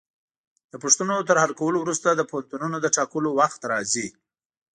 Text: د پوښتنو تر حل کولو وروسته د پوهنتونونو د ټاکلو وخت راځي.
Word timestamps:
د 0.71 0.73
پوښتنو 0.83 1.27
تر 1.29 1.37
حل 1.43 1.51
کولو 1.59 1.77
وروسته 1.81 2.07
د 2.11 2.21
پوهنتونونو 2.29 2.77
د 2.81 2.87
ټاکلو 2.95 3.29
وخت 3.39 3.61
راځي. 3.71 4.07